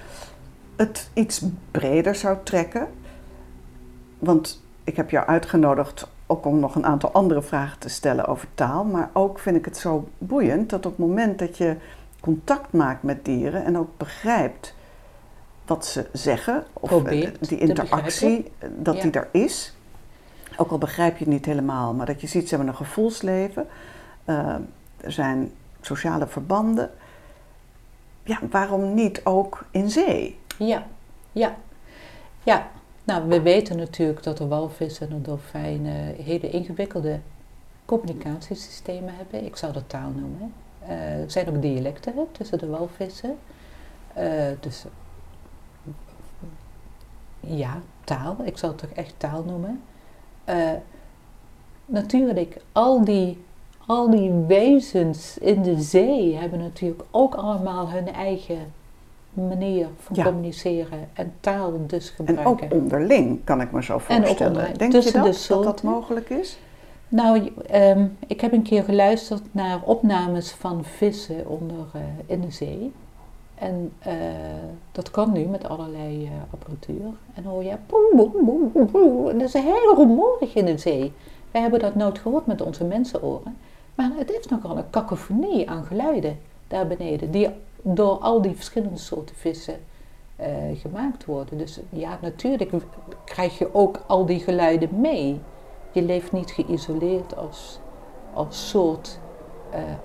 [0.76, 2.88] het iets breder zou trekken,
[4.20, 8.48] want ik heb jou uitgenodigd ook om nog een aantal andere vragen te stellen over
[8.56, 11.76] taal, maar ook vind ik het zo boeiend dat op het moment dat je
[12.20, 14.76] contact maakt met dieren en ook begrijpt
[15.66, 19.02] wat ze zeggen, of Probeert die te interactie, eh, dat Ja.
[19.02, 19.74] die er is,
[20.58, 23.68] ook al begrijp je het niet helemaal, maar dat je ziet ze hebben een gevoelsleven,
[24.26, 24.56] eh,
[24.98, 26.92] er zijn sociale verbanden.
[28.24, 30.40] Ja, waarom niet ook in zee?
[30.58, 30.86] Ja,
[31.32, 31.56] ja,
[32.44, 32.68] ja.
[33.04, 37.20] Nou, we weten natuurlijk dat de walvissen en de dolfijnen hele ingewikkelde
[37.86, 39.46] communicatiesystemen hebben.
[39.46, 40.54] Ik zou dat taal noemen.
[40.80, 43.38] Eh, er zijn ook dialecten hè, tussen de walvissen.
[44.14, 44.86] Eh, dus
[47.40, 48.38] ja, taal.
[48.44, 49.82] Ik zou het toch echt taal noemen.
[50.46, 50.70] Eh,
[51.86, 53.44] natuurlijk, al die,
[53.86, 58.74] al die wezens in de zee hebben natuurlijk ook allemaal hun eigen
[59.34, 60.24] manier van Ja.
[60.24, 62.68] communiceren en taal dus En gebruiken.
[62.68, 64.78] ook onderling, kan ik me zo voorstellen.
[64.78, 66.58] Denk je tussen dat, de dat dat mogelijk is?
[67.08, 72.52] Nou, ehm, ik heb een keer geluisterd naar opnames van vissen onder, eh, in de
[72.52, 72.92] zee.
[73.64, 74.16] En eh,
[74.92, 77.14] dat kan nu met allerlei eh, apparatuur.
[77.34, 78.30] En hoor je poe,
[78.74, 79.30] poe, poe.
[79.30, 81.14] En dat is heel rumoerig in de zee.
[81.52, 83.58] Wij hebben dat nooit gehoord met onze mensenoren.
[83.96, 87.32] Maar het is nogal een kakofonie aan geluiden daar beneden.
[87.32, 87.50] Die
[87.82, 89.80] door al die verschillende soorten vissen
[90.36, 91.58] eh, gemaakt worden.
[91.58, 92.72] Dus ja, natuurlijk
[93.26, 95.40] krijg je ook al die geluiden mee.
[95.92, 97.80] Je leeft niet geïsoleerd als,
[98.34, 99.20] als soort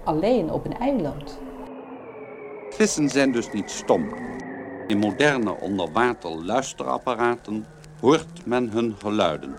[0.04, 1.38] alleen op een eiland.
[2.78, 4.08] Vissen zijn dus niet stom.
[4.86, 7.66] In moderne onderwater luisterapparaten
[8.00, 9.54] hoort men hun geluiden.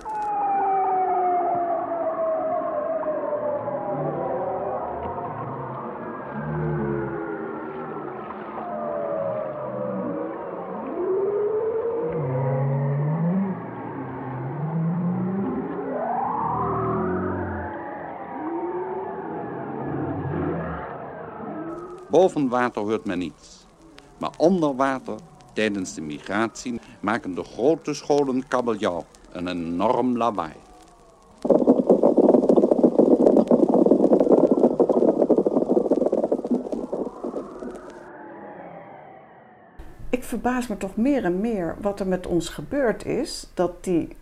[22.20, 23.66] Boven water hoort men niets.
[24.18, 25.16] Maar onder water,
[25.54, 30.54] tijdens de migratie, maken de grote scholen kabeljauw een enorm lawaai.
[40.10, 44.16] Ik verbaas me toch meer en meer wat er met ons gebeurd is, dat, die,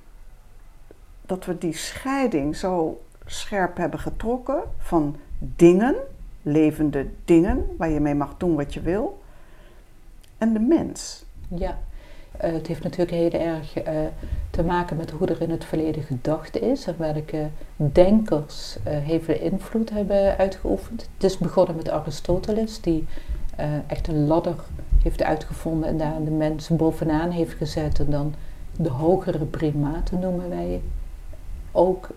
[1.25, 5.95] dat we die scheiding zo scherp hebben getrokken van dingen,
[6.47, 9.19] levende dingen, waar je mee mag doen wat je wil,
[10.37, 11.25] en de mens.
[11.47, 11.77] Ja,
[12.43, 13.99] uh, het heeft natuurlijk heel erg uh,
[14.49, 19.21] te maken met hoe er in het verleden gedacht is en welke denkers uh, heel
[19.21, 21.09] veel invloed hebben uitgeoefend.
[21.13, 23.05] Het is begonnen met Aristoteles, die
[23.87, 24.55] echt een ladder
[25.03, 28.33] heeft uitgevonden en daar de mens bovenaan heeft gezet en dan
[28.75, 30.81] de hogere primaten noemen wij
[31.77, 32.07] ook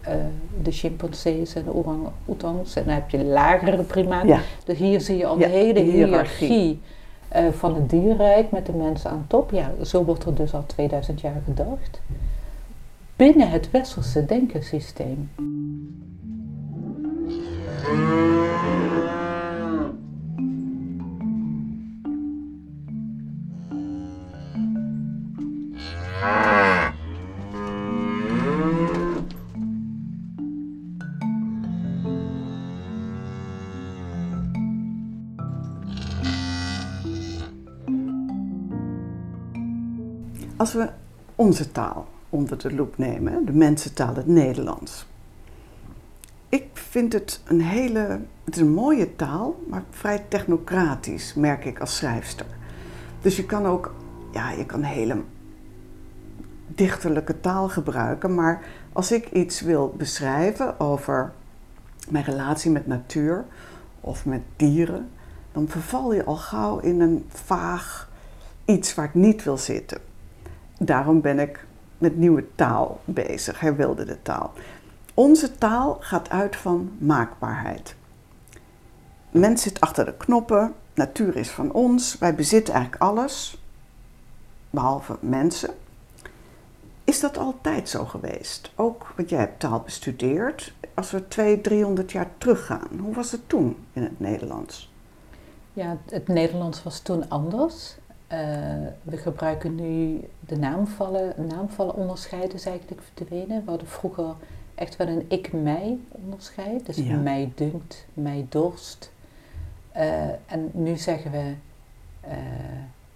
[0.62, 2.76] de chimpansees en de orang-oetangs.
[2.76, 4.28] En dan heb je lagere primaten.
[4.28, 4.40] Ja.
[4.64, 6.80] Dus hier zie je al de hele hiërarchie
[7.36, 9.50] uh, van het dierrijk met de mensen aan top.
[9.50, 12.00] Ja, zo wordt er dus al 2000 jaar gedacht.
[13.16, 15.30] Binnen het westerse denkensysteem.
[40.60, 40.88] Als we
[41.34, 45.06] onze taal onder de loep nemen, de mensentaal, het Nederlands.
[46.48, 51.80] Ik vind het een hele, het is een mooie taal, maar vrij technocratisch, merk ik
[51.80, 52.46] als schrijfster.
[53.20, 53.94] Dus je kan ook,
[54.32, 55.22] ja, je kan hele
[56.66, 61.32] dichterlijke taal gebruiken, maar als ik iets wil beschrijven over
[62.08, 63.44] mijn relatie met natuur
[64.00, 65.08] of met dieren,
[65.52, 68.10] dan verval je al gauw in een vaag
[68.64, 70.08] iets waar ik niet wil zitten
[70.82, 71.66] daarom ben ik
[71.98, 74.52] met nieuwe taal bezig, herwilderde taal.
[75.14, 77.94] Onze taal gaat uit van maakbaarheid.
[79.30, 83.62] Mens zit achter de knoppen, natuur is van ons, wij bezitten eigenlijk alles,
[84.70, 85.74] behalve mensen.
[87.04, 88.72] Is dat altijd zo geweest?
[88.76, 90.74] Ook, want jij hebt taal bestudeerd.
[90.94, 94.92] Als we 200, 300 jaar teruggaan, hoe was het toen in het Nederlands?
[95.72, 97.96] Ja, het Nederlands was toen anders.
[98.32, 98.38] Uh,
[99.02, 101.34] we gebruiken nu de naamvallen.
[101.48, 103.64] Naamvallen onderscheid is eigenlijk verdwenen.
[103.64, 104.34] We hadden vroeger
[104.74, 106.86] echt wel een ik-mij onderscheid.
[106.86, 109.12] Dus mij dunkt, mij dorst.
[109.96, 111.54] Uh, en nu zeggen we
[112.26, 112.32] uh,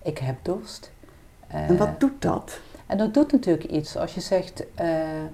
[0.03, 0.93] ik heb dorst.
[1.47, 2.61] en wat doet dat?
[2.87, 3.97] En dat doet natuurlijk iets.
[3.97, 5.27] Als je zegt ehm,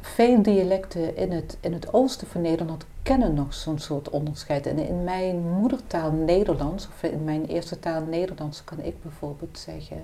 [0.00, 4.66] veel dialecten in het, in het oosten van Nederland kennen nog zo'n soort onderscheid.
[4.66, 10.02] En in mijn moedertaal Nederlands, of in mijn eerste taal Nederlands, kan ik bijvoorbeeld zeggen: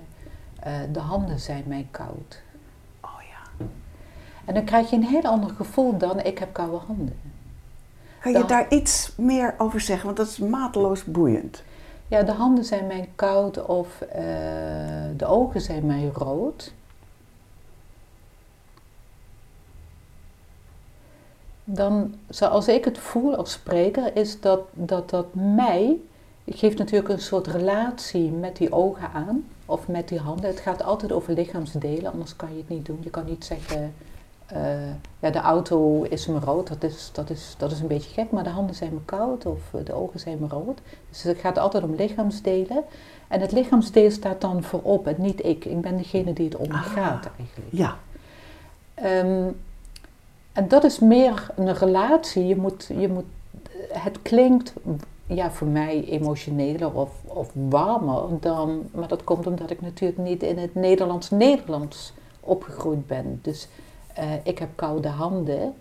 [0.67, 2.41] uh, De handen zijn mij koud.
[3.01, 3.65] Oh ja.
[4.45, 7.19] En dan krijg je een heel ander gevoel dan: Ik heb koude handen.
[8.19, 10.05] Kan je daar iets meer over zeggen?
[10.05, 11.63] Want dat is mateloos boeiend.
[12.07, 14.15] Ja, de handen zijn mij koud of uh,
[15.17, 16.73] de ogen zijn mij rood.
[21.69, 25.97] Dan, zoals ik het voel als spreker, is dat dat, dat mij,
[26.45, 30.49] geeft natuurlijk een soort relatie met die ogen aan, of met die handen.
[30.49, 32.99] Het gaat altijd over lichaamsdelen, anders kan je het niet doen.
[33.01, 33.93] Je kan niet zeggen,
[34.53, 34.59] uh,
[35.19, 38.31] ja, de auto is me rood, dat is, dat, is, dat is een beetje gek,
[38.31, 40.79] maar de handen zijn me koud of eh, de ogen zijn me rood.
[41.09, 42.83] Dus het gaat altijd om lichaamsdelen.
[43.27, 45.65] En het lichaamsdeel staat dan voorop en niet ik.
[45.65, 47.69] Ik ben degene die het ondergaat ah, eigenlijk.
[47.69, 47.97] Ja.
[49.03, 49.55] Um,
[50.57, 52.45] en dat is meer een relatie.
[52.47, 53.25] Je moet, je moet,
[53.91, 54.73] het klinkt
[55.25, 58.89] ja, voor mij emotioneler of, of warmer dan.
[58.91, 63.39] Maar dat komt omdat ik natuurlijk niet in het Nederlands-Nederlands opgegroeid ben.
[63.41, 63.67] Dus
[64.19, 65.73] uh, ik heb koude handen.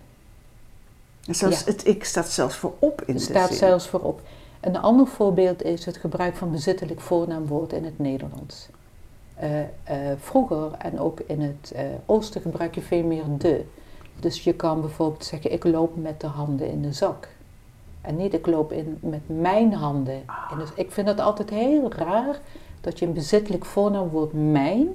[1.21, 4.21] zelfs het ik staat zelfs voorop in het de staat zelfs voorop.
[4.61, 8.69] Een ander voorbeeld is het gebruik van bezittelijk voornaamwoord in het Nederlands.
[9.43, 9.67] Uh, uh,
[10.19, 11.75] vroeger en ook in het
[12.07, 13.65] oosten gebruik je veel meer de.
[14.21, 17.29] Dus je kan bijvoorbeeld zeggen, ik loop met de handen in de zak.
[18.01, 20.23] En niet, ik loop in, met mijn handen.
[20.51, 22.39] En dus ik vind het altijd heel raar
[22.81, 24.89] dat je een bezittelijk voornaamwoord mijn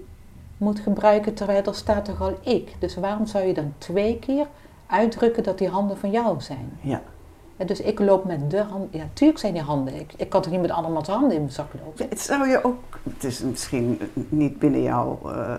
[0.57, 2.75] moet gebruiken, terwijl er staat toch al ik.
[2.79, 4.47] Dus waarom zou je dan twee keer
[4.87, 6.77] uitdrukken dat die handen van jou zijn?
[6.81, 7.01] Ja.
[7.57, 8.89] En dus ik loop met de handen.
[8.91, 9.95] Ja, tuurlijk zijn die handen.
[9.99, 12.05] Ik, ik kan toch niet met andermans handen in mijn zak lopen?
[12.09, 15.53] het zou je ook, het is misschien niet binnen jouw uh,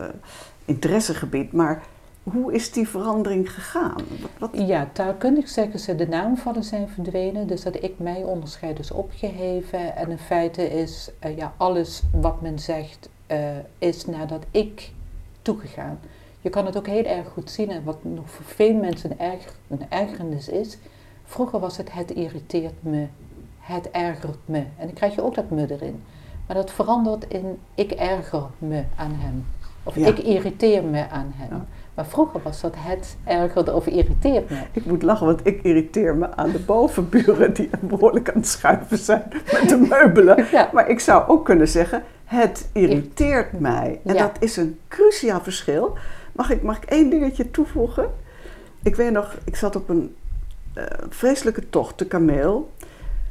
[0.00, 0.06] uh,
[0.64, 1.82] interessegebied, maar
[2.32, 3.94] hoe is die verandering gegaan?
[4.20, 4.66] Wat, wat?
[4.66, 9.96] Ja, taalkundig zeggen ze de naamvallen zijn verdwenen, dus dat ik mij onderscheid is opgeheven.
[9.96, 13.38] En in feite is uh, ja, alles wat men zegt uh,
[13.78, 14.92] is naar dat ik
[15.42, 15.98] toegegaan.
[16.40, 19.18] Je kan het ook heel erg goed zien en wat nog voor veel mensen een,
[19.18, 20.78] erg, een ergernis is.
[21.24, 23.06] Vroeger was het het irriteert me,
[23.58, 24.58] het ergert me.
[24.58, 26.02] En dan krijg je ook dat me erin.
[26.46, 29.46] Maar dat verandert in ik erger me aan hem.
[29.82, 31.66] Of ik irriteer me aan hem.
[31.96, 34.56] Maar vroeger was dat het ergerde of irriteert me.
[34.72, 38.98] Ik moet lachen, want ik irriteer me aan de bovenburen die behoorlijk aan het schuiven
[38.98, 40.46] zijn met de meubelen.
[40.72, 44.00] Maar ik zou ook kunnen zeggen, het irriteert mij.
[44.04, 45.96] En dat is een cruciaal verschil.
[46.32, 48.10] Mag ik, mag ik één dingetje toevoegen?
[48.82, 50.14] Ik weet nog, ik zat op een
[50.74, 52.70] uh, vreselijke tocht, de kameel.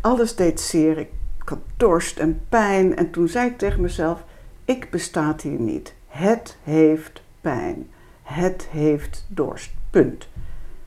[0.01, 0.97] Alles deed zeer.
[0.97, 1.09] Ik
[1.45, 2.95] had dorst en pijn.
[2.95, 4.23] En toen zei ik tegen mezelf:
[4.65, 5.93] Ik bestaat hier niet.
[6.07, 7.87] Het heeft pijn.
[8.25, 9.73] Het heeft dorst.
[9.89, 10.27] Punt.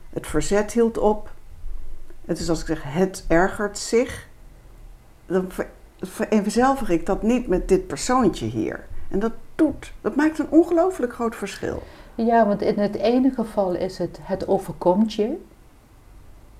[0.09, 1.31] Het verzet hield op.
[2.25, 4.27] Het is als ik zeg: Het ergert zich.
[5.25, 5.51] Dan
[6.01, 8.87] vereenzelvig ik dat niet met dit persoontje hier.
[9.09, 11.83] En dat doet, dat maakt een ongelooflijk groot verschil.
[12.15, 15.37] Ja, want in het ene geval is het het overkomt je.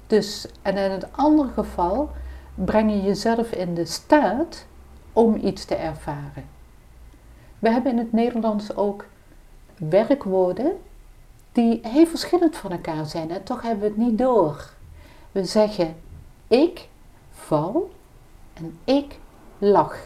[0.08, 2.12] Dus, en in het andere geval
[2.56, 4.66] breng je jezelf in de staat
[5.14, 6.44] om iets te ervaren.
[7.60, 9.06] We hebben in het Nederlands ook
[9.80, 10.78] werkwoorden
[11.52, 14.70] die heel verschillend van elkaar zijn en toch hebben we het niet door.
[15.32, 15.96] We zeggen
[16.48, 16.88] ik
[17.32, 17.90] val
[18.54, 19.20] en ik
[19.58, 19.98] lach.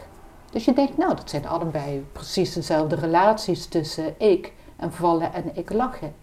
[0.52, 5.56] Dus je denkt, nou, dat zijn allebei precies dezelfde relaties tussen ik en vallen en
[5.56, 6.16] ik lachen.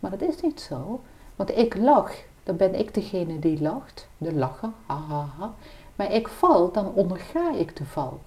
[0.00, 1.00] Maar dat is niet zo,
[1.36, 5.54] want ik lach, dan ben ik degene die lacht, de lacher, hahaha.
[5.96, 8.20] Maar ik val, dan onderga ik de val.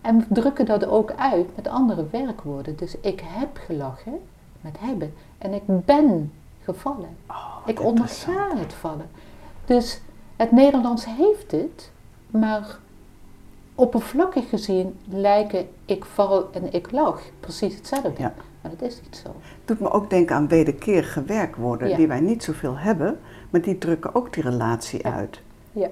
[0.00, 2.76] En we drukken dat ook uit met andere werkwoorden.
[2.76, 4.18] Dus ik heb gelachen,
[4.60, 6.32] met hebben, en ik ben
[6.62, 7.16] gevallen.
[7.28, 9.08] Oh, ik onderga het vallen.
[9.64, 10.00] Dus
[10.36, 11.90] het Nederlands heeft het,
[12.26, 12.78] maar
[13.74, 18.12] oppervlakkig gezien lijken ik val en ik lach precies hetzelfde.
[18.16, 18.34] Ja.
[18.60, 19.28] Maar dat is niet zo.
[19.28, 23.18] Het doet me ook denken aan wederkerige werkwoorden die wij niet zoveel hebben,
[23.50, 25.40] maar die drukken ook die relatie uit.
[25.72, 25.88] Ja.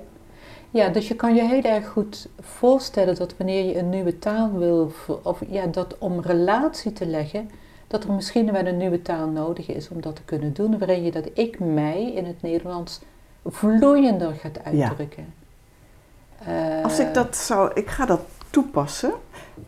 [0.71, 4.53] Ja, dus je kan je heel erg goed voorstellen dat wanneer je een nieuwe taal
[4.53, 7.51] wil, of ja, dat om relatie te leggen,
[7.87, 11.03] dat er misschien wel een nieuwe taal nodig is om dat te kunnen doen, waarin
[11.03, 13.01] je dat ik mij in het Nederlands
[13.45, 15.27] vloeiender gaat uitdrukken.
[16.47, 16.83] Ja.
[16.83, 19.13] Als ik dat zou, ik ga dat toepassen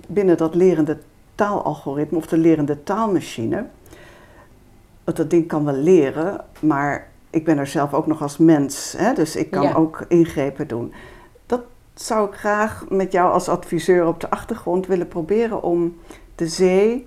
[0.06, 0.98] binnen dat lerende
[1.34, 3.66] taalalgoritme of de lerende taalmachine.
[5.04, 8.95] Want dat ding kan wel leren, maar ik ben er zelf ook nog als mens,
[8.97, 10.93] hè, dus ik kan ook ingrepen doen.
[11.47, 11.62] Dat
[11.95, 15.97] zou ik graag met jou als adviseur op de achtergrond willen proberen om
[16.35, 17.07] de zee,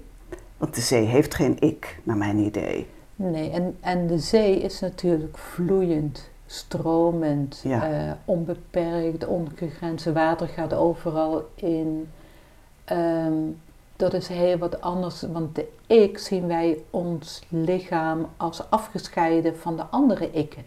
[0.57, 2.87] want de zee heeft geen ik, naar mijn idee.
[3.15, 7.91] Nee, en, en de zee is natuurlijk vloeiend stromend, ja.
[7.91, 10.05] uh, onbeperkt, ongegrensd.
[10.05, 12.09] Water gaat overal in.
[12.85, 13.33] Ehm,
[14.03, 19.75] dat is heel wat anders, want de ik zien wij ons lichaam als afgescheiden van
[19.75, 20.65] de andere ikken.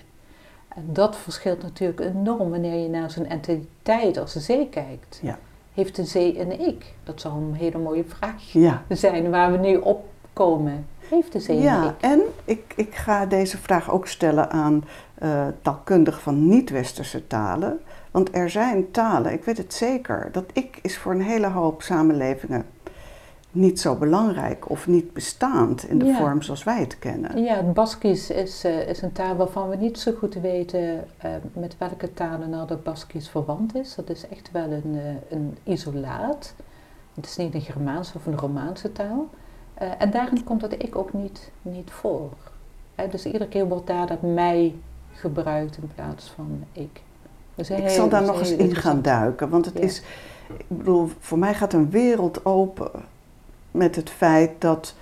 [0.68, 5.18] En dat verschilt natuurlijk enorm wanneer je naar zo'n entiteit als de zee kijkt.
[5.22, 5.38] Ja.
[5.75, 6.94] Heeft de zee een ik?
[7.05, 8.42] Dat zou een hele mooie vraag
[8.88, 10.87] zijn waar we nu op komen.
[10.99, 11.94] Heeft de zee ja, een ik?
[12.01, 14.85] en ik, ik ga deze vraag ook stellen aan
[15.22, 17.81] uh, taalkundig van niet-westerse talen.
[18.11, 21.83] Want er zijn talen, ik weet het zeker, dat ik is voor een hele hoop
[21.83, 22.64] samenlevingen
[23.57, 27.42] niet zo belangrijk of niet bestaand in de vorm zoals wij het kennen.
[27.42, 31.31] Ja, het Baskisch is, uh, is een taal waarvan we niet zo goed weten uh,
[31.53, 33.95] met welke talen nou dat Baskisch verwant is.
[33.95, 36.55] Dat is echt wel een, uh, een isolaat.
[37.14, 39.29] Het is niet een Germaanse of een Romaanse taal.
[39.99, 42.31] en daarin komt dat ik ook niet, niet voor.
[43.11, 44.75] dus iedere keer wordt daar dat mij
[45.12, 47.01] gebruikt in plaats van ik.
[47.55, 50.03] Dus ik zal daar nog eens in gaan duiken, want het is,
[50.57, 52.90] ik bedoel, voor mij gaat een wereld open
[53.76, 54.94] met het feit dat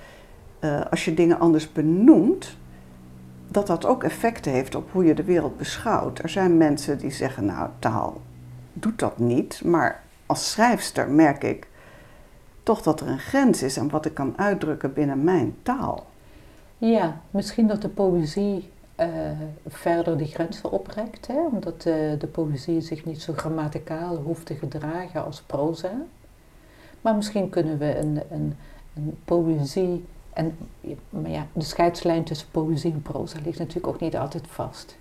[0.60, 2.56] uh, als je dingen anders benoemt,
[3.48, 6.18] dat dat ook effecten heeft op hoe je de wereld beschouwt.
[6.18, 8.20] Er zijn mensen die zeggen, nou, taal
[8.72, 11.68] doet dat niet, maar als schrijfster merk ik
[12.62, 16.06] toch dat er een grens is aan wat ik kan uitdrukken binnen mijn taal.
[16.78, 18.70] Ja, misschien dat de poëzie
[19.00, 19.06] uh,
[19.66, 21.26] verder die grenzen oprekt.
[21.26, 21.46] Hè?
[21.52, 25.92] Omdat uh, de poëzie zich niet zo grammaticaal hoeft te gedragen als proza.
[27.04, 28.56] Maar misschien kunnen we een, een,
[28.94, 30.04] een poëzie.
[30.32, 30.56] En,
[31.24, 34.96] ja, de scheidslijn tussen poëzie en proza ligt natuurlijk ook niet altijd vast.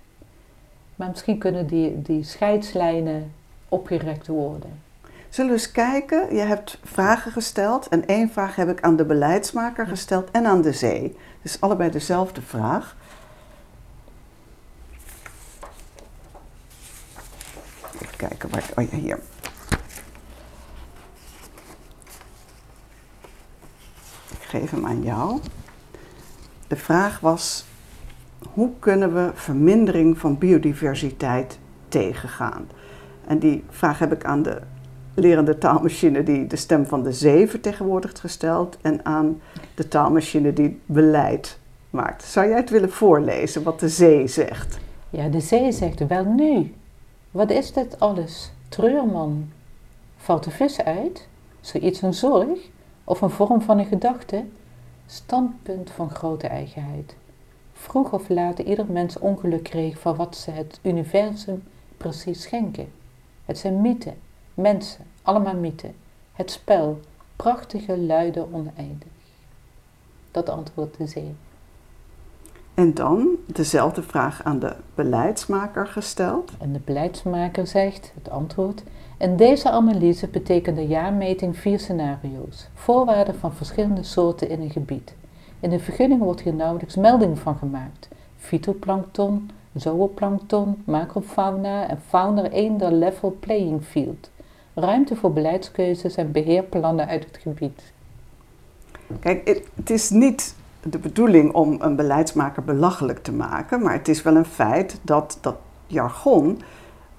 [0.96, 3.32] Maar misschien kunnen die, die scheidslijnen
[3.68, 4.82] opgerekt worden.
[5.28, 6.34] Zullen we eens kijken?
[6.34, 10.62] Je hebt vragen gesteld en één vraag heb ik aan de beleidsmaker gesteld en aan
[10.62, 11.16] de zee.
[11.42, 12.96] Dus allebei dezelfde vraag.
[18.16, 18.70] kijken waar.
[18.76, 19.18] Oh ja, hier.
[24.54, 25.40] Geef hem aan jou.
[26.66, 27.64] De vraag was:
[28.52, 32.68] hoe kunnen we vermindering van biodiversiteit tegengaan?
[33.26, 34.60] En die vraag heb ik aan de
[35.14, 39.40] lerende taalmachine die de stem van de zee vertegenwoordigt gesteld en aan
[39.74, 41.58] de taalmachine die beleid
[41.90, 42.24] maakt.
[42.24, 44.78] Zou jij het willen voorlezen wat de zee zegt?
[45.10, 46.74] Ja, de zee zegt wel nu.
[47.30, 48.52] Wat is dit alles?
[48.68, 49.50] Treurman.
[50.16, 51.28] Valt de vis uit?
[51.60, 52.58] Zoiets een zorg?
[53.04, 54.44] Of een vorm van een gedachte?
[55.06, 57.16] Standpunt van grote eigenheid.
[57.72, 61.62] Vroeg of laat ieder mens ongeluk kreeg van wat ze het universum
[61.96, 62.92] precies schenken.
[63.44, 64.16] Het zijn mythen,
[64.54, 65.94] mensen, allemaal mythen.
[66.32, 67.00] Het spel,
[67.36, 69.08] prachtige luiden oneindig.
[70.30, 71.34] Dat antwoordt de zee.
[72.74, 76.50] En dan dezelfde vraag aan de beleidsmaker gesteld.
[76.58, 78.82] En de beleidsmaker zegt, het antwoord,
[79.18, 85.14] in deze analyse betekent de jaarmeting vier scenario's, voorwaarden van verschillende soorten in een gebied.
[85.60, 88.08] In de vergunning wordt hier nauwelijks melding van gemaakt.
[88.36, 94.30] Fytoplankton, zooplankton, macrofauna en fauna eender level playing field.
[94.74, 97.92] Ruimte voor beleidskeuzes en beheerplannen uit het gebied.
[99.20, 100.54] Kijk, het is niet
[100.90, 105.38] de bedoeling om een beleidsmaker belachelijk te maken, maar het is wel een feit dat
[105.40, 105.56] dat
[105.86, 106.60] jargon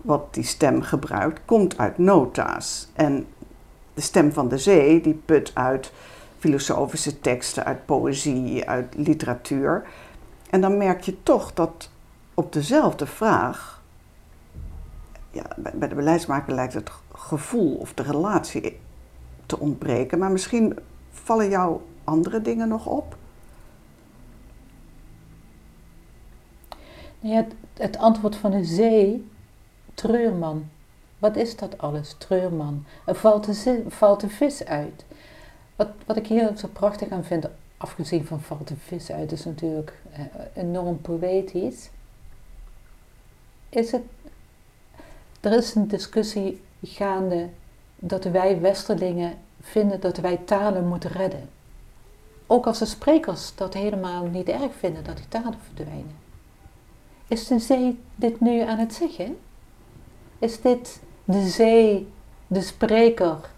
[0.02, 2.90] wat die stem gebruikt, komt uit nota's.
[2.94, 3.28] En
[3.94, 5.92] de stem van de zee, die put uit
[6.38, 9.84] filosofische teksten, uit poëzie, uit literatuur.
[10.50, 11.90] En dan merk je toch dat
[12.34, 13.84] op dezelfde vraag,
[15.32, 18.80] ja, bij de beleidsmaker lijkt het gevoel of de relatie
[19.46, 20.80] te ontbreken, maar misschien
[21.12, 23.16] vallen jou andere dingen nog op?
[27.34, 29.28] Het, het antwoord van de zee,
[29.94, 30.70] treurman.
[31.20, 32.86] Wat is dat alles, treurman?
[33.06, 35.06] Er valt de, valt vis uit.
[35.76, 37.48] Wat, wat ik hier zo prachtig aan vind,
[37.78, 40.22] afgezien van valt de vis uit, is natuurlijk eh,
[40.54, 41.90] enorm poëtisch.
[43.70, 44.04] Is het,
[45.40, 47.50] er is een discussie gaande
[47.96, 51.50] dat wij Westerlingen vinden dat wij talen moeten redden.
[52.48, 56.25] Ook als de sprekers dat helemaal niet erg vinden dat die talen verdwijnen.
[57.28, 59.38] Is de zee dit nu aan het zeggen?
[60.40, 62.08] Is dit de zee,
[62.48, 63.50] de spreker,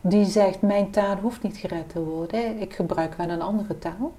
[0.00, 4.12] die zegt: Mijn taal hoeft niet gered te worden, ik gebruik wel een andere taal?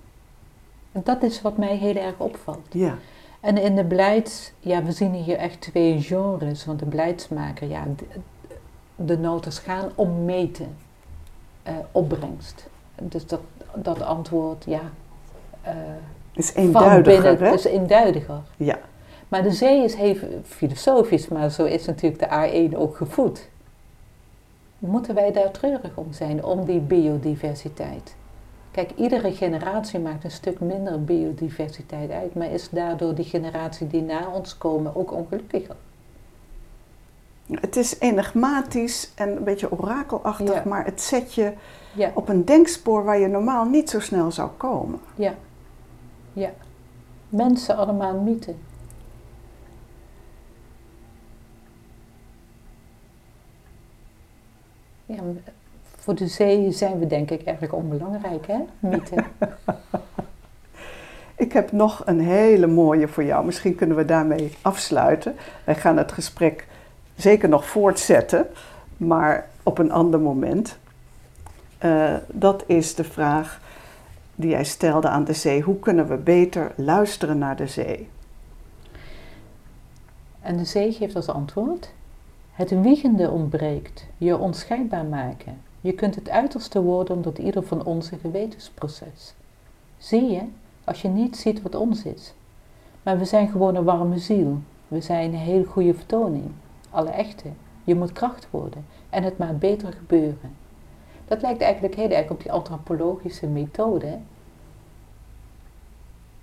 [0.91, 2.67] En dat is wat mij heel erg opvalt.
[2.69, 2.97] Ja.
[3.39, 7.85] En in de beleids, ja, we zien hier echt twee genres, want de beleidsmaker, ja,
[7.95, 8.05] de,
[8.95, 10.75] de noters gaan om meten,
[11.67, 12.69] uh, opbrengst.
[13.01, 13.41] Dus dat,
[13.75, 14.81] dat antwoord, ja.
[15.67, 15.73] Uh,
[16.39, 18.41] is eenduidiger, binnen, is eenduidiger.
[18.57, 18.79] Ja.
[19.27, 23.49] Maar de zee is even filosofisch, maar zo is natuurlijk de A1 ook gevoed.
[24.79, 28.15] Moeten wij daar treurig om zijn, om die biodiversiteit?
[28.71, 34.01] Kijk, iedere generatie maakt een stuk minder biodiversiteit uit, maar is daardoor die generatie die
[34.01, 35.75] na ons komen ook ongelukkiger?
[37.51, 41.53] Het is enigmatisch en een beetje orakelachtig, maar het zet je
[42.13, 44.99] op een denkspoor waar je normaal niet zo snel zou komen.
[45.15, 45.33] Ja,
[46.33, 46.49] ja.
[47.29, 48.57] Mensen allemaal mythen.
[55.05, 55.21] Ja,
[55.97, 58.57] voor de zee zijn we denk ik eigenlijk onbelangrijk, hè?
[58.79, 59.25] Mythen.
[61.45, 63.45] ik heb nog een hele mooie voor jou.
[63.45, 65.35] Misschien kunnen we daarmee afsluiten.
[65.63, 66.67] Wij gaan het gesprek
[67.15, 68.47] zeker nog voortzetten,
[68.97, 70.77] maar op een ander moment.
[71.85, 73.61] Uh, dat is de vraag
[74.39, 75.61] die jij stelde aan de zee.
[75.61, 78.09] Hoe kunnen we beter luisteren naar de zee?
[80.39, 81.93] En de zee geeft als antwoord:
[82.51, 85.61] Het wiegende ontbreekt, je onscheidbaar maken.
[85.81, 89.33] Je kunt het uiterste worden tot ieder van onze gewetensproces.
[89.97, 90.41] Zie je,
[90.83, 92.33] als je niet ziet wat ons is.
[93.03, 94.57] Maar we zijn gewoon een warme ziel.
[94.87, 96.51] We zijn een heel goede vertoning.
[96.89, 97.49] Alle echte.
[97.83, 100.58] Je moet kracht worden en het maar beter gebeuren.
[101.29, 104.17] Dat lijkt eigenlijk heel erg op die antropologische methode.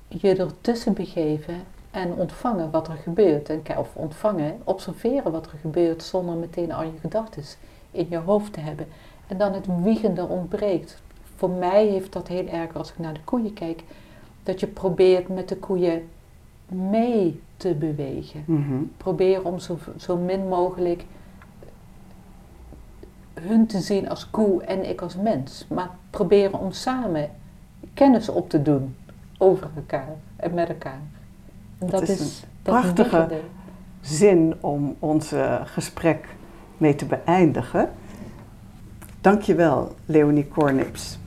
[0.09, 1.55] Je ertussen begeven
[1.91, 3.49] en ontvangen wat er gebeurt.
[3.49, 7.43] En, of ontvangen, observeren wat er gebeurt zonder meteen al je gedachten
[7.91, 8.87] in je hoofd te hebben.
[9.27, 11.03] En dan het wiegende ontbreekt.
[11.37, 13.83] Voor mij heeft dat heel erg, als ik naar de koeien kijk,
[14.43, 16.09] dat je probeert met de koeien
[16.69, 18.43] mee te bewegen.
[18.47, 21.05] Mm Probeer om zo, zo min mogelijk
[23.47, 25.67] hun te zien als koe en ik als mens.
[25.69, 27.31] Maar proberen om samen
[27.95, 28.97] kennis op te doen
[29.39, 31.01] over elkaar en met elkaar.
[31.79, 33.41] En dat, is, een prachtige
[34.01, 36.29] zin om ons eh, gesprek
[36.77, 37.91] mee te beëindigen.
[39.21, 41.19] Dankjewel, Leonie Kornips.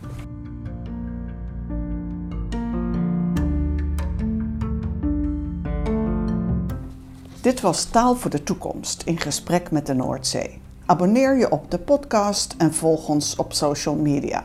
[7.42, 10.62] Dit was Taal voor de Toekomst in gesprek met de Noordzee.
[10.90, 14.44] Abonneer je op de podcast en volg ons op social media.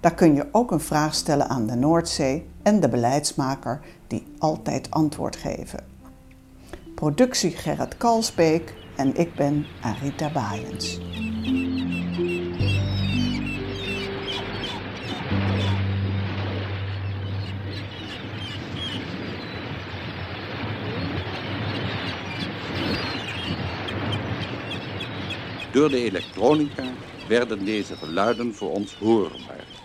[0.00, 4.90] Daar kun je ook een vraag stellen aan de Noordzee en de beleidsmaker die altijd
[4.90, 5.84] antwoord geven.
[6.94, 11.00] Productie Gerrit Kalsbeek en ik ben Arita Baaiens.
[25.76, 26.94] Door de elektronica
[27.28, 29.75] werden deze geluiden voor ons hoorbaar.